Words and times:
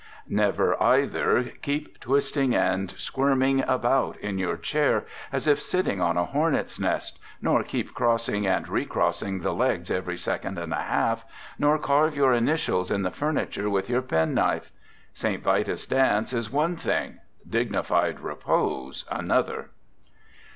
Never, 0.27 0.81
either, 0.81 1.51
keep 1.61 1.99
twisting 1.99 2.55
and 2.55 2.89
squirming 2.97 3.63
about 3.67 4.17
in 4.17 4.39
your 4.39 4.57
chair 4.57 5.05
as 5.31 5.45
if 5.45 5.61
sitting 5.61 6.01
on 6.01 6.17
a 6.17 6.25
hornet's 6.25 6.79
nest, 6.79 7.19
nor 7.39 7.61
keep 7.61 7.93
crossing 7.93 8.47
and 8.47 8.67
recrossing 8.67 9.41
the 9.41 9.53
legs 9.53 9.91
every 9.91 10.17
second 10.17 10.57
and 10.57 10.73
a 10.73 10.81
half, 10.81 11.23
nor 11.59 11.77
carve 11.77 12.15
your 12.15 12.33
initials 12.33 12.91
on 12.91 13.03
the 13.03 13.11
furniture 13.11 13.69
with 13.69 13.91
your 13.91 14.01
penknife. 14.01 14.71
St. 15.13 15.43
Vitus' 15.43 15.85
dance 15.85 16.33
is 16.33 16.51
one 16.51 16.75
thing, 16.75 17.19
dignified 17.47 18.21
repose 18.21 19.05
another. 19.11 19.69